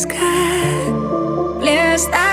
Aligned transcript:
sky. 0.00 0.90
Blessed. 1.60 2.29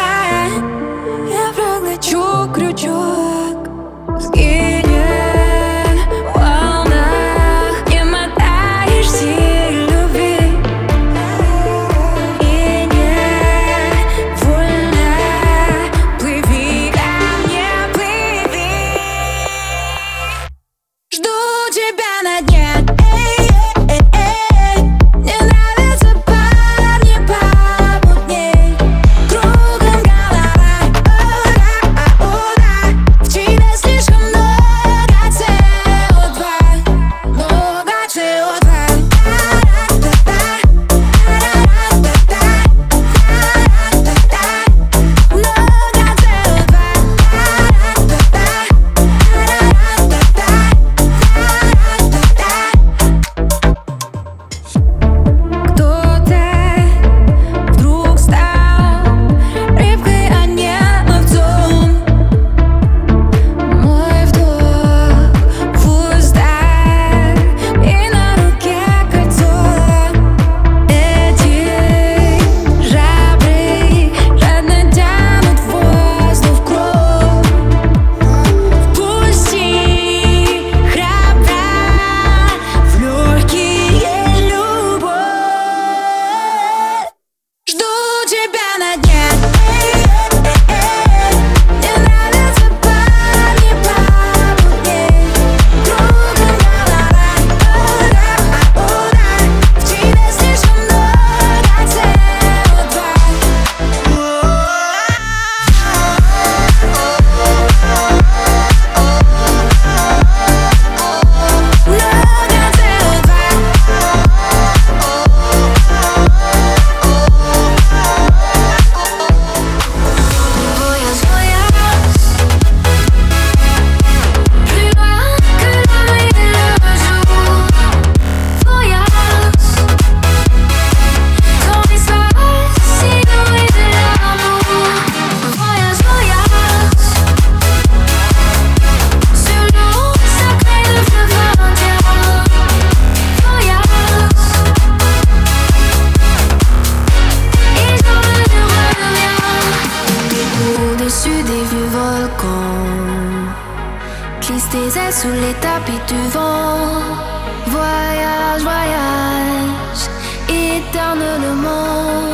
gouverne 161.07 161.41
le 161.41 161.55
monde. 161.55 162.26